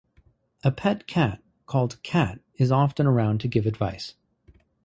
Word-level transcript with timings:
A 0.63 0.71
pet 0.71 1.05
cat 1.05 1.43
called 1.67 2.01
Cat 2.01 2.39
is 2.55 2.71
often 2.71 3.05
around 3.05 3.39
to 3.41 3.47
give 3.47 3.67
advice. 3.67 4.15